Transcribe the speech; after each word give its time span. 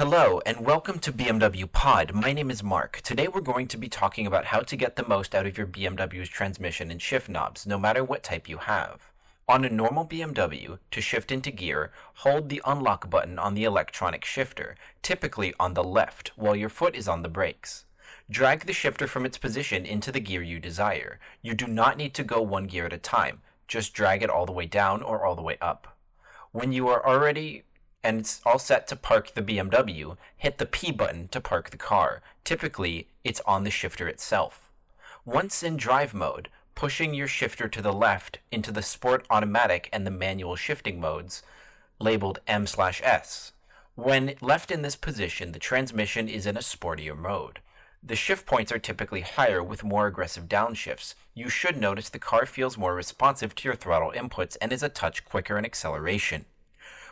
Hello, 0.00 0.40
and 0.46 0.64
welcome 0.64 0.98
to 1.00 1.12
BMW 1.12 1.70
Pod. 1.70 2.14
My 2.14 2.32
name 2.32 2.50
is 2.50 2.62
Mark. 2.62 3.02
Today 3.02 3.28
we're 3.28 3.42
going 3.42 3.68
to 3.68 3.76
be 3.76 3.90
talking 3.90 4.26
about 4.26 4.46
how 4.46 4.60
to 4.60 4.74
get 4.74 4.96
the 4.96 5.06
most 5.06 5.34
out 5.34 5.44
of 5.44 5.58
your 5.58 5.66
BMW's 5.66 6.30
transmission 6.30 6.90
and 6.90 7.02
shift 7.02 7.28
knobs, 7.28 7.66
no 7.66 7.78
matter 7.78 8.02
what 8.02 8.22
type 8.22 8.48
you 8.48 8.56
have. 8.56 9.10
On 9.46 9.62
a 9.62 9.68
normal 9.68 10.06
BMW, 10.06 10.78
to 10.90 11.00
shift 11.02 11.30
into 11.30 11.50
gear, 11.50 11.92
hold 12.14 12.48
the 12.48 12.62
unlock 12.64 13.10
button 13.10 13.38
on 13.38 13.52
the 13.52 13.64
electronic 13.64 14.24
shifter, 14.24 14.74
typically 15.02 15.52
on 15.60 15.74
the 15.74 15.84
left, 15.84 16.32
while 16.34 16.56
your 16.56 16.70
foot 16.70 16.96
is 16.96 17.06
on 17.06 17.20
the 17.20 17.28
brakes. 17.28 17.84
Drag 18.30 18.64
the 18.64 18.72
shifter 18.72 19.06
from 19.06 19.26
its 19.26 19.36
position 19.36 19.84
into 19.84 20.10
the 20.10 20.18
gear 20.18 20.42
you 20.42 20.58
desire. 20.58 21.20
You 21.42 21.52
do 21.52 21.66
not 21.66 21.98
need 21.98 22.14
to 22.14 22.24
go 22.24 22.40
one 22.40 22.68
gear 22.68 22.86
at 22.86 22.94
a 22.94 22.98
time, 22.98 23.42
just 23.68 23.92
drag 23.92 24.22
it 24.22 24.30
all 24.30 24.46
the 24.46 24.52
way 24.52 24.64
down 24.64 25.02
or 25.02 25.26
all 25.26 25.34
the 25.34 25.42
way 25.42 25.58
up. 25.60 25.98
When 26.52 26.72
you 26.72 26.88
are 26.88 27.06
already 27.06 27.64
and 28.02 28.20
it's 28.20 28.40
all 28.44 28.58
set 28.58 28.86
to 28.88 28.96
park 28.96 29.34
the 29.34 29.42
BMW, 29.42 30.16
hit 30.36 30.58
the 30.58 30.66
P 30.66 30.90
button 30.90 31.28
to 31.28 31.40
park 31.40 31.70
the 31.70 31.76
car. 31.76 32.22
Typically, 32.44 33.08
it's 33.24 33.40
on 33.46 33.64
the 33.64 33.70
shifter 33.70 34.08
itself. 34.08 34.70
Once 35.24 35.62
in 35.62 35.76
drive 35.76 36.14
mode, 36.14 36.48
pushing 36.74 37.12
your 37.12 37.28
shifter 37.28 37.68
to 37.68 37.82
the 37.82 37.92
left 37.92 38.38
into 38.50 38.72
the 38.72 38.82
sport 38.82 39.26
automatic 39.28 39.88
and 39.92 40.06
the 40.06 40.10
manual 40.10 40.56
shifting 40.56 40.98
modes, 40.98 41.42
labeled 41.98 42.40
M 42.46 42.66
slash 42.66 43.02
S. 43.04 43.52
When 43.96 44.34
left 44.40 44.70
in 44.70 44.80
this 44.80 44.96
position, 44.96 45.52
the 45.52 45.58
transmission 45.58 46.28
is 46.28 46.46
in 46.46 46.56
a 46.56 46.60
sportier 46.60 47.16
mode. 47.16 47.60
The 48.02 48.16
shift 48.16 48.46
points 48.46 48.72
are 48.72 48.78
typically 48.78 49.20
higher 49.20 49.62
with 49.62 49.84
more 49.84 50.06
aggressive 50.06 50.48
downshifts. 50.48 51.14
You 51.34 51.50
should 51.50 51.76
notice 51.76 52.08
the 52.08 52.18
car 52.18 52.46
feels 52.46 52.78
more 52.78 52.94
responsive 52.94 53.54
to 53.56 53.68
your 53.68 53.76
throttle 53.76 54.14
inputs 54.16 54.56
and 54.62 54.72
is 54.72 54.82
a 54.82 54.88
touch 54.88 55.26
quicker 55.26 55.58
in 55.58 55.66
acceleration. 55.66 56.46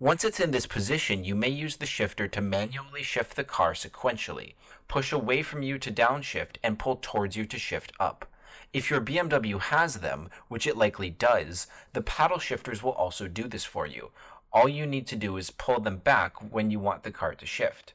Once 0.00 0.24
it's 0.24 0.40
in 0.40 0.50
this 0.50 0.66
position, 0.66 1.24
you 1.24 1.34
may 1.34 1.50
use 1.50 1.76
the 1.76 1.84
shifter 1.84 2.26
to 2.26 2.40
manually 2.40 3.02
shift 3.02 3.36
the 3.36 3.44
car 3.44 3.74
sequentially, 3.74 4.54
push 4.88 5.12
away 5.12 5.42
from 5.42 5.62
you 5.62 5.78
to 5.78 5.92
downshift, 5.92 6.56
and 6.62 6.78
pull 6.78 6.98
towards 7.02 7.36
you 7.36 7.44
to 7.44 7.58
shift 7.58 7.92
up. 8.00 8.24
If 8.72 8.88
your 8.88 9.02
BMW 9.02 9.60
has 9.60 9.96
them, 9.96 10.30
which 10.48 10.66
it 10.66 10.78
likely 10.78 11.10
does, 11.10 11.66
the 11.92 12.00
paddle 12.00 12.38
shifters 12.38 12.82
will 12.82 12.92
also 12.92 13.28
do 13.28 13.46
this 13.46 13.66
for 13.66 13.86
you. 13.86 14.10
All 14.54 14.70
you 14.70 14.86
need 14.86 15.06
to 15.08 15.16
do 15.16 15.36
is 15.36 15.50
pull 15.50 15.80
them 15.80 15.98
back 15.98 16.50
when 16.50 16.70
you 16.70 16.80
want 16.80 17.02
the 17.02 17.10
car 17.10 17.34
to 17.34 17.44
shift. 17.44 17.92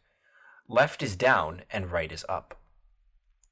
Left 0.69 1.01
is 1.01 1.15
down 1.15 1.63
and 1.71 1.91
right 1.91 2.11
is 2.11 2.23
up. 2.29 2.59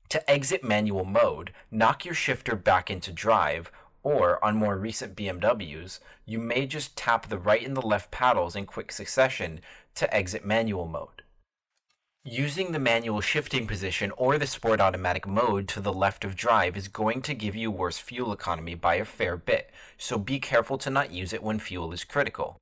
To 0.10 0.30
exit 0.30 0.64
manual 0.64 1.06
mode, 1.06 1.54
knock 1.72 2.06
your 2.06 2.14
shifter 2.14 2.56
back 2.56 2.92
into 2.92 3.12
drive 3.12 3.72
or, 4.04 4.44
on 4.44 4.58
more 4.58 4.78
recent 4.78 5.16
BMWs, 5.16 6.00
you 6.26 6.38
may 6.38 6.66
just 6.66 6.96
tap 6.96 7.28
the 7.28 7.38
right 7.38 7.66
and 7.66 7.76
the 7.76 7.82
left 7.82 8.12
paddles 8.12 8.56
in 8.56 8.66
quick 8.66 8.92
succession 8.92 9.62
to 9.96 10.14
exit 10.14 10.46
manual 10.46 10.86
mode. 10.86 11.24
Using 12.26 12.72
the 12.72 12.80
manual 12.80 13.20
shifting 13.20 13.68
position 13.68 14.12
or 14.16 14.38
the 14.38 14.48
sport 14.48 14.80
automatic 14.80 15.28
mode 15.28 15.68
to 15.70 15.82
the 15.82 15.92
left 15.92 16.24
of 16.24 16.38
drive 16.38 16.78
is 16.78 16.88
going 16.88 17.22
to 17.24 17.34
give 17.34 17.56
you 17.56 17.70
worse 17.70 17.98
fuel 17.98 18.32
economy 18.32 18.76
by 18.76 18.96
a 18.96 19.04
fair 19.06 19.36
bit, 19.36 19.72
so 19.98 20.18
be 20.18 20.40
careful 20.40 20.78
to 20.78 20.90
not 20.90 21.12
use 21.12 21.34
it 21.34 21.44
when 21.44 21.60
fuel 21.60 21.92
is 21.92 22.06
critical. 22.06 22.58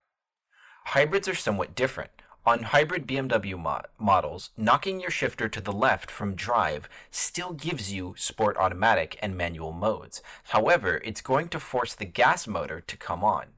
Hybrids 0.86 1.28
are 1.28 1.36
somewhat 1.36 1.76
different. 1.76 2.21
On 2.44 2.64
hybrid 2.64 3.06
BMW 3.06 3.56
mo- 3.56 3.84
models, 4.00 4.50
knocking 4.58 5.00
your 5.00 5.12
shifter 5.12 5.48
to 5.48 5.62
the 5.62 5.72
left 5.72 6.10
from 6.10 6.34
drive 6.34 6.90
still 7.12 7.54
gives 7.54 7.94
you 7.94 8.16
sport 8.18 8.58
automatic 8.58 9.16
and 9.22 9.38
manual 9.38 9.72
modes. 9.72 10.24
However, 10.46 11.00
it's 11.04 11.22
going 11.22 11.50
to 11.50 11.60
force 11.60 11.94
the 11.94 12.06
gas 12.06 12.48
motor 12.48 12.82
to 12.82 12.98
come 12.98 13.24
on. 13.24 13.50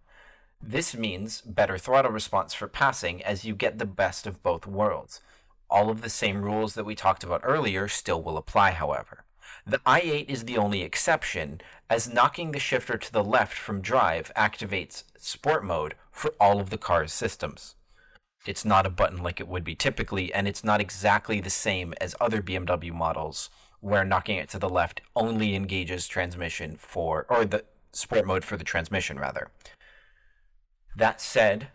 This 0.61 0.93
means 0.97 1.39
better 1.39 1.77
throttle 1.77 2.11
response 2.11 2.53
for 2.53 2.67
passing 2.67 3.23
as 3.23 3.45
you 3.45 3.55
get 3.55 3.77
the 3.77 3.85
best 3.85 4.27
of 4.27 4.43
both 4.43 4.67
worlds. 4.67 5.21
All 5.69 5.89
of 5.89 6.01
the 6.01 6.09
same 6.09 6.41
rules 6.41 6.73
that 6.73 6.85
we 6.85 6.93
talked 6.93 7.23
about 7.23 7.39
earlier 7.45 7.87
still 7.87 8.21
will 8.21 8.35
apply, 8.35 8.71
however. 8.71 9.23
The 9.65 9.79
i8 9.85 10.27
is 10.27 10.43
the 10.43 10.57
only 10.57 10.81
exception, 10.81 11.61
as 11.89 12.13
knocking 12.13 12.51
the 12.51 12.59
shifter 12.59 12.97
to 12.97 13.13
the 13.13 13.23
left 13.23 13.57
from 13.57 13.79
drive 13.79 14.29
activates 14.35 15.05
sport 15.17 15.63
mode 15.63 15.95
for 16.11 16.33
all 16.37 16.59
of 16.59 16.69
the 16.69 16.77
car's 16.77 17.13
systems 17.13 17.75
it's 18.45 18.65
not 18.65 18.85
a 18.85 18.89
button 18.89 19.23
like 19.23 19.39
it 19.39 19.47
would 19.47 19.63
be 19.63 19.75
typically, 19.75 20.33
and 20.33 20.47
it's 20.47 20.63
not 20.63 20.81
exactly 20.81 21.39
the 21.39 21.49
same 21.49 21.93
as 22.01 22.15
other 22.19 22.41
BMW 22.41 22.91
models 22.91 23.49
where 23.79 24.05
knocking 24.05 24.37
it 24.37 24.47
to 24.49 24.59
the 24.59 24.69
left 24.69 25.01
only 25.15 25.55
engages 25.55 26.07
transmission 26.07 26.77
for, 26.77 27.25
or 27.29 27.43
the 27.43 27.65
sport 27.91 28.25
mode 28.25 28.45
for 28.45 28.55
the 28.55 28.63
transmission, 28.63 29.19
rather. 29.19 29.49
That 30.95 31.19
said, 31.19 31.67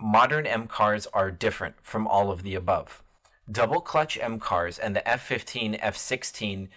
modern 0.00 0.46
M 0.46 0.68
cars 0.68 1.08
are 1.12 1.30
different 1.30 1.76
from 1.82 2.06
all 2.06 2.30
of 2.30 2.44
the 2.44 2.54
above. 2.54 3.02
Double 3.50 3.80
clutch 3.80 4.16
M 4.18 4.38
cars 4.38 4.78
and 4.78 4.94
the 4.94 5.00
F15, 5.00 5.80
F16, 5.80 6.68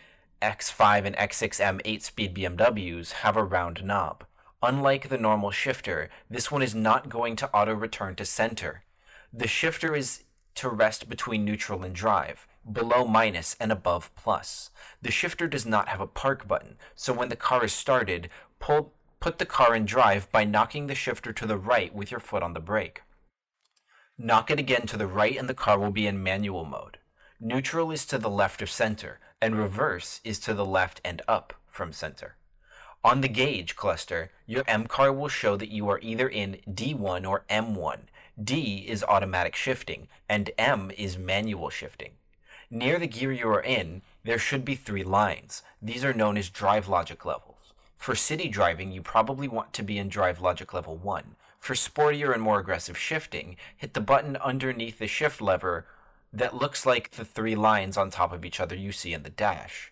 X5, 0.42 1.06
and 1.06 1.16
X6M 1.16 1.82
8 1.86 2.04
speed 2.04 2.36
BMWs 2.36 3.12
have 3.12 3.38
a 3.38 3.44
round 3.44 3.84
knob. 3.84 4.26
Unlike 4.64 5.10
the 5.10 5.20
normal 5.20 5.52
shifter, 5.52 6.10
this 6.30 6.52
one 6.52 6.64
is 6.64 6.74
not 6.74 7.10
going 7.10 7.36
to 7.36 7.50
auto 7.52 7.74
return 7.74 8.16
to 8.16 8.26
center. 8.26 8.84
The 9.34 9.48
shifter 9.48 9.96
is 9.96 10.24
to 10.56 10.70
rest 10.70 11.10
between 11.10 11.46
neutral 11.46 11.84
and 11.84 11.94
drive, 11.94 12.48
below 12.72 13.06
minus 13.06 13.56
and 13.60 13.72
above 13.72 14.14
plus. 14.16 14.72
The 15.02 15.12
shifter 15.12 15.48
does 15.48 15.66
not 15.66 15.90
have 15.90 16.02
a 16.02 16.08
park 16.08 16.48
button, 16.48 16.78
so 16.96 17.14
when 17.14 17.30
the 17.30 17.36
car 17.36 17.66
is 17.66 17.74
started, 17.74 18.30
pull, 18.60 18.94
put 19.20 19.38
the 19.38 19.46
car 19.46 19.76
in 19.76 19.86
drive 19.86 20.32
by 20.32 20.44
knocking 20.44 20.88
the 20.88 20.96
shifter 20.96 21.32
to 21.34 21.46
the 21.46 21.58
right 21.58 21.94
with 21.94 22.10
your 22.10 22.20
foot 22.20 22.44
on 22.44 22.54
the 22.54 22.60
brake. 22.60 23.02
Knock 24.18 24.50
it 24.50 24.60
again 24.60 24.88
to 24.88 24.98
the 24.98 25.08
right 25.08 25.38
and 25.38 25.48
the 25.48 25.54
car 25.54 25.78
will 25.78 25.92
be 25.92 26.08
in 26.08 26.24
manual 26.24 26.66
mode. 26.66 26.98
Neutral 27.40 27.92
is 27.92 28.06
to 28.08 28.18
the 28.18 28.32
left 28.32 28.64
of 28.64 28.70
center, 28.70 29.20
and 29.40 29.56
reverse 29.56 30.22
is 30.24 30.40
to 30.40 30.56
the 30.56 30.66
left 30.66 31.00
and 31.06 31.22
up 31.28 31.54
from 31.68 31.94
center. 31.94 32.36
On 33.04 33.22
the 33.22 33.28
gauge 33.28 33.76
cluster, 33.76 34.32
your 34.48 34.64
M 34.68 34.88
car 34.88 35.14
will 35.14 35.28
show 35.28 35.56
that 35.56 35.70
you 35.70 35.88
are 35.88 36.00
either 36.02 36.28
in 36.28 36.58
D1 36.68 37.30
or 37.30 37.46
M1, 37.48 38.00
D 38.42 38.86
is 38.88 39.04
automatic 39.04 39.56
shifting, 39.56 40.08
and 40.30 40.52
M 40.58 40.92
is 40.96 41.18
manual 41.18 41.70
shifting. 41.70 42.12
Near 42.70 43.00
the 43.00 43.08
gear 43.08 43.32
you 43.32 43.48
are 43.50 43.62
in, 43.62 44.04
there 44.24 44.38
should 44.38 44.64
be 44.64 44.76
three 44.76 45.04
lines. 45.04 45.64
These 45.82 46.04
are 46.04 46.14
known 46.14 46.38
as 46.38 46.50
drive 46.50 46.88
logic 46.88 47.26
levels. 47.26 47.74
For 47.98 48.14
city 48.14 48.48
driving, 48.48 48.92
you 48.92 49.02
probably 49.02 49.48
want 49.48 49.74
to 49.74 49.84
be 49.84 49.98
in 49.98 50.08
drive 50.08 50.40
logic 50.40 50.74
level 50.74 50.98
1. 50.98 51.36
For 51.60 51.74
sportier 51.74 52.34
and 52.34 52.44
more 52.44 52.60
aggressive 52.60 52.98
shifting, 52.98 53.58
hit 53.76 53.94
the 53.94 54.02
button 54.02 54.38
underneath 54.38 55.00
the 55.00 55.08
shift 55.08 55.42
lever 55.42 55.88
that 56.32 56.56
looks 56.56 56.86
like 56.86 57.12
the 57.12 57.26
three 57.26 57.56
lines 57.56 57.98
on 57.98 58.12
top 58.12 58.32
of 58.32 58.46
each 58.46 58.60
other 58.60 58.76
you 58.76 58.92
see 58.92 59.14
in 59.14 59.24
the 59.24 59.30
dash. 59.30 59.92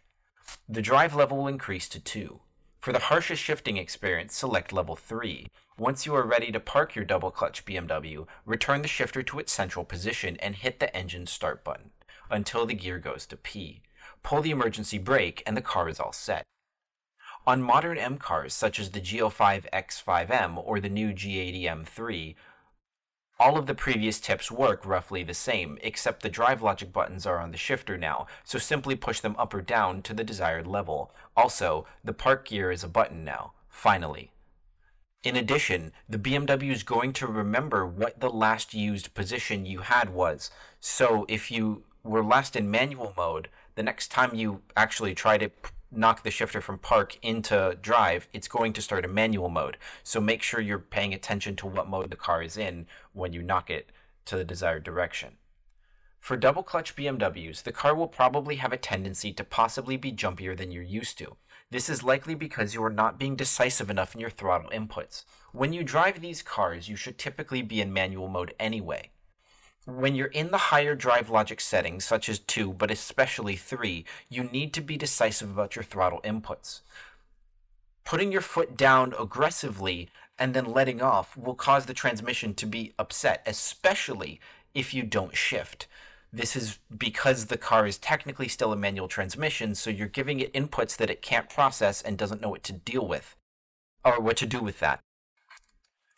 The 0.69 0.81
drive 0.81 1.15
level 1.15 1.37
will 1.37 1.47
increase 1.47 1.89
to 1.89 1.99
2. 1.99 2.39
For 2.85 2.93
the 2.93 2.99
harshest 2.99 3.41
shifting 3.41 3.77
experience, 3.77 4.35
select 4.35 4.71
level 4.71 4.95
3. 4.95 5.47
Once 5.79 6.05
you 6.05 6.13
are 6.13 6.21
ready 6.21 6.51
to 6.51 6.59
park 6.59 6.93
your 6.93 7.03
double 7.03 7.31
clutch 7.31 7.65
BMW, 7.65 8.27
return 8.45 8.83
the 8.83 8.87
shifter 8.87 9.23
to 9.23 9.39
its 9.39 9.51
central 9.51 9.83
position 9.83 10.37
and 10.39 10.53
hit 10.53 10.79
the 10.79 10.95
engine 10.95 11.25
start 11.25 11.63
button 11.63 11.89
until 12.29 12.67
the 12.67 12.75
gear 12.75 12.99
goes 12.99 13.25
to 13.25 13.37
P. 13.37 13.81
Pull 14.21 14.43
the 14.43 14.51
emergency 14.51 14.99
brake 14.99 15.41
and 15.47 15.57
the 15.57 15.63
car 15.63 15.89
is 15.89 15.99
all 15.99 16.13
set. 16.13 16.45
On 17.47 17.59
modern 17.59 17.97
M 17.97 18.19
cars 18.19 18.53
such 18.53 18.79
as 18.79 18.91
the 18.91 19.01
G05 19.01 19.67
X5M 19.73 20.61
or 20.63 20.79
the 20.79 20.87
new 20.87 21.11
G80 21.11 21.63
M3, 21.63 22.35
all 23.39 23.57
of 23.57 23.65
the 23.65 23.75
previous 23.75 24.19
tips 24.19 24.49
work 24.49 24.85
roughly 24.85 25.23
the 25.23 25.33
same, 25.33 25.77
except 25.81 26.21
the 26.21 26.29
drive 26.29 26.61
logic 26.61 26.93
buttons 26.93 27.25
are 27.25 27.39
on 27.39 27.51
the 27.51 27.57
shifter 27.57 27.97
now, 27.97 28.27
so 28.43 28.57
simply 28.57 28.95
push 28.95 29.19
them 29.19 29.35
up 29.37 29.53
or 29.53 29.61
down 29.61 30.01
to 30.03 30.13
the 30.13 30.23
desired 30.23 30.65
level. 30.65 31.13
Also, 31.35 31.85
the 32.03 32.13
park 32.13 32.47
gear 32.47 32.71
is 32.71 32.83
a 32.83 32.87
button 32.87 33.25
now, 33.25 33.51
finally. 33.67 34.31
In 35.23 35.35
addition, 35.35 35.91
the 36.07 36.19
BMW 36.19 36.71
is 36.71 36.83
going 36.83 37.11
to 37.13 37.27
remember 37.27 37.85
what 37.85 38.19
the 38.19 38.29
last 38.29 38.73
used 38.73 39.13
position 39.13 39.65
you 39.65 39.79
had 39.79 40.13
was. 40.13 40.51
So 40.79 41.25
if 41.27 41.51
you 41.51 41.83
were 42.03 42.23
last 42.23 42.55
in 42.55 42.69
manual 42.71 43.13
mode, 43.17 43.49
the 43.73 43.83
next 43.83 44.11
time 44.11 44.35
you 44.35 44.61
actually 44.77 45.13
try 45.15 45.37
to 45.39 45.49
knock 45.97 46.23
the 46.23 46.31
shifter 46.31 46.61
from 46.61 46.79
park 46.79 47.17
into 47.21 47.77
drive, 47.81 48.27
it's 48.33 48.47
going 48.47 48.73
to 48.73 48.81
start 48.81 49.05
in 49.05 49.13
manual 49.13 49.49
mode. 49.49 49.77
So 50.03 50.19
make 50.19 50.41
sure 50.41 50.59
you're 50.59 50.79
paying 50.79 51.13
attention 51.13 51.55
to 51.57 51.67
what 51.67 51.87
mode 51.87 52.09
the 52.09 52.15
car 52.15 52.41
is 52.41 52.57
in 52.57 52.87
when 53.13 53.33
you 53.33 53.41
knock 53.41 53.69
it 53.69 53.91
to 54.25 54.37
the 54.37 54.43
desired 54.43 54.83
direction. 54.83 55.37
For 56.19 56.37
double 56.37 56.63
clutch 56.63 56.95
BMWs, 56.95 57.63
the 57.63 57.71
car 57.71 57.93
will 57.93 58.07
probably 58.07 58.55
have 58.55 58.73
a 58.73 58.77
tendency 58.77 59.31
to 59.33 59.43
possibly 59.43 59.97
be 59.97 60.11
jumpier 60.11 60.57
than 60.57 60.71
you're 60.71 60.83
used 60.83 61.17
to. 61.19 61.37
This 61.69 61.89
is 61.89 62.03
likely 62.03 62.35
because 62.35 62.73
you 62.73 62.83
are 62.83 62.89
not 62.89 63.19
being 63.19 63.35
decisive 63.35 63.89
enough 63.89 64.15
in 64.15 64.21
your 64.21 64.29
throttle 64.29 64.69
inputs. 64.71 65.25
When 65.51 65.73
you 65.73 65.83
drive 65.83 66.21
these 66.21 66.41
cars, 66.41 66.89
you 66.89 66.95
should 66.95 67.17
typically 67.17 67.61
be 67.61 67.81
in 67.81 67.93
manual 67.93 68.27
mode 68.27 68.53
anyway 68.59 69.11
when 69.85 70.15
you're 70.15 70.27
in 70.27 70.51
the 70.51 70.57
higher 70.57 70.95
drive 70.95 71.29
logic 71.29 71.61
settings, 71.61 72.03
such 72.05 72.27
as 72.27 72.39
2, 72.39 72.73
but 72.73 72.91
especially 72.91 73.55
3, 73.55 74.03
you 74.29 74.43
need 74.43 74.73
to 74.73 74.81
be 74.81 74.97
decisive 74.97 75.51
about 75.51 75.75
your 75.75 75.83
throttle 75.83 76.21
inputs. 76.23 76.81
Putting 78.03 78.31
your 78.31 78.41
foot 78.41 78.75
down 78.75 79.13
aggressively 79.19 80.09
and 80.37 80.53
then 80.53 80.65
letting 80.65 81.01
off 81.01 81.37
will 81.37 81.55
cause 81.55 81.85
the 81.85 81.93
transmission 81.93 82.53
to 82.55 82.65
be 82.65 82.93
upset, 82.99 83.41
especially 83.45 84.39
if 84.73 84.93
you 84.93 85.03
don't 85.03 85.35
shift. 85.35 85.87
This 86.33 86.55
is 86.55 86.79
because 86.95 87.45
the 87.45 87.57
car 87.57 87.87
is 87.87 87.97
technically 87.97 88.47
still 88.47 88.73
a 88.73 88.75
manual 88.75 89.07
transmission, 89.07 89.73
so 89.73 89.89
you're 89.89 90.07
giving 90.07 90.39
it 90.39 90.53
inputs 90.53 90.97
that 90.97 91.09
it 91.09 91.21
can't 91.21 91.49
process 91.49 92.01
and 92.01 92.17
doesn't 92.17 92.41
know 92.41 92.49
what 92.49 92.63
to 92.63 92.73
deal 92.73 93.07
with 93.07 93.35
or 94.03 94.19
what 94.19 94.37
to 94.37 94.45
do 94.45 94.59
with 94.59 94.79
that. 94.79 94.99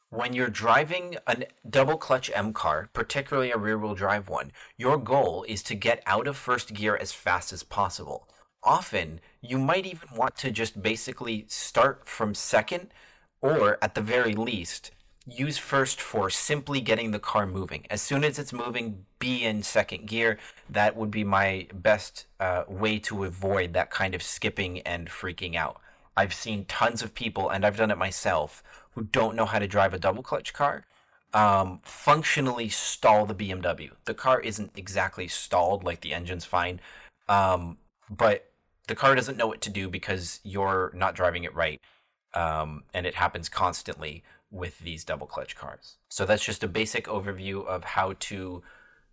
When 0.09 0.31
you're 0.31 0.49
driving 0.49 1.17
a 1.27 1.43
double 1.69 1.97
clutch 1.97 2.31
M 2.33 2.53
car, 2.53 2.89
particularly 2.93 3.51
a 3.51 3.57
rear 3.57 3.77
wheel 3.77 3.93
drive 3.93 4.29
one, 4.29 4.53
your 4.77 4.97
goal 4.97 5.43
is 5.49 5.61
to 5.63 5.75
get 5.75 6.01
out 6.05 6.27
of 6.27 6.37
first 6.37 6.73
gear 6.73 6.95
as 6.95 7.11
fast 7.11 7.51
as 7.51 7.61
possible. 7.63 8.29
Often, 8.63 9.19
you 9.41 9.57
might 9.57 9.85
even 9.85 10.07
want 10.15 10.37
to 10.37 10.49
just 10.49 10.81
basically 10.81 11.43
start 11.49 12.07
from 12.07 12.33
second, 12.33 12.93
or 13.41 13.77
at 13.81 13.95
the 13.95 14.01
very 14.01 14.33
least, 14.33 14.91
use 15.25 15.57
first 15.57 15.99
for 15.99 16.29
simply 16.29 16.79
getting 16.79 17.11
the 17.11 17.19
car 17.19 17.45
moving. 17.45 17.85
As 17.89 18.01
soon 18.01 18.23
as 18.23 18.39
it's 18.39 18.53
moving, 18.53 19.05
be 19.19 19.43
in 19.43 19.61
second 19.61 20.07
gear. 20.07 20.39
That 20.69 20.95
would 20.95 21.11
be 21.11 21.25
my 21.25 21.67
best 21.73 22.27
uh, 22.39 22.63
way 22.69 22.97
to 22.99 23.25
avoid 23.25 23.73
that 23.73 23.91
kind 23.91 24.15
of 24.15 24.23
skipping 24.23 24.79
and 24.83 25.09
freaking 25.09 25.55
out. 25.55 25.81
I've 26.15 26.33
seen 26.33 26.65
tons 26.65 27.03
of 27.03 27.13
people, 27.13 27.49
and 27.49 27.65
I've 27.65 27.77
done 27.77 27.91
it 27.91 27.97
myself, 27.97 28.63
who 28.97 29.03
don't 29.03 29.35
know 29.35 29.45
how 29.45 29.59
to 29.59 29.67
drive 29.67 29.93
a 29.93 29.99
double 29.99 30.23
clutch 30.23 30.53
car 30.53 30.83
um, 31.31 31.81
functionally 31.83 32.67
stall 32.67 33.27
the 33.27 33.35
BMW. 33.35 33.91
The 34.05 34.15
car 34.15 34.39
isn't 34.39 34.71
exactly 34.75 35.27
stalled, 35.27 35.83
like 35.83 36.01
the 36.01 36.15
engine's 36.15 36.45
fine, 36.45 36.81
um, 37.29 37.77
but 38.09 38.49
the 38.87 38.95
car 38.95 39.13
doesn't 39.13 39.37
know 39.37 39.45
what 39.45 39.61
to 39.61 39.69
do 39.69 39.87
because 39.87 40.39
you're 40.43 40.91
not 40.95 41.13
driving 41.13 41.43
it 41.43 41.53
right. 41.53 41.79
Um, 42.33 42.85
and 42.91 43.05
it 43.05 43.13
happens 43.13 43.49
constantly 43.49 44.23
with 44.49 44.79
these 44.79 45.03
double 45.03 45.27
clutch 45.27 45.55
cars. 45.55 45.97
So 46.09 46.25
that's 46.25 46.43
just 46.43 46.63
a 46.63 46.67
basic 46.67 47.05
overview 47.05 47.67
of 47.67 47.83
how 47.83 48.15
to 48.21 48.63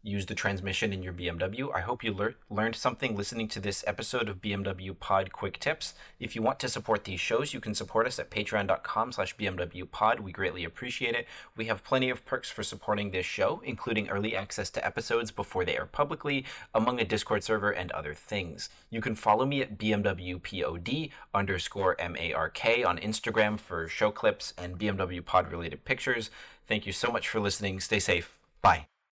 use 0.05 0.27
the 0.27 0.35
transmission 0.35 0.93
in 0.93 1.03
your 1.03 1.15
BMW. 1.15 1.75
I 1.75 1.81
hope 1.81 2.05
you 2.05 2.13
lear- 2.13 2.37
learned 2.51 2.77
something 2.77 3.17
listening 3.17 3.49
to 3.49 3.61
this 3.61 3.83
episode 3.87 4.29
of 4.29 4.43
BMW 4.43 4.97
Pod 4.99 5.33
Quick 5.33 5.59
Tips. 5.59 5.95
If 6.21 6.37
you 6.37 6.43
want 6.43 6.61
to 6.61 6.69
support 6.69 7.05
these 7.05 7.21
shows, 7.21 7.55
you 7.55 7.61
can 7.61 7.75
support 7.75 8.07
us 8.07 8.19
at 8.19 8.31
patreon.com 8.31 9.13
slash 9.13 9.37
BMW 9.37 9.91
Pod. 9.91 10.21
We 10.21 10.31
greatly 10.31 10.63
appreciate 10.65 11.15
it. 11.15 11.27
We 11.57 11.65
have 11.67 11.83
plenty 11.83 12.11
of 12.11 12.25
perks 12.27 12.51
for 12.51 12.63
supporting 12.63 13.11
this 13.11 13.27
show, 13.27 13.63
including 13.65 14.11
early 14.11 14.37
access 14.37 14.69
to 14.71 14.87
episodes 14.87 15.31
before 15.31 15.65
they 15.65 15.77
air 15.77 15.87
publicly, 15.87 16.45
among 16.75 17.01
a 17.01 17.05
Discord 17.05 17.43
server 17.43 17.71
and 17.71 17.91
other 17.93 18.13
things. 18.13 18.69
You 18.91 19.01
can 19.01 19.15
follow 19.15 19.47
me 19.47 19.63
at 19.63 19.79
BMWPOD 19.79 21.11
underscore 21.35 21.99
M-A-R-K 21.99 22.85
on 22.85 22.99
Instagram 22.99 23.59
for 23.59 23.89
show 23.89 24.11
clips 24.11 24.53
and 24.59 24.79
BMW 24.79 25.25
Pod 25.25 25.51
related 25.51 25.85
pictures. 25.85 26.31
Thank 26.67 26.87
you 26.87 26.93
so 26.93 27.11
much 27.11 27.29
for 27.29 27.41
listening. 27.41 27.81
Stay 27.81 27.99
safe. 27.99 28.39
Bye. 28.63 28.87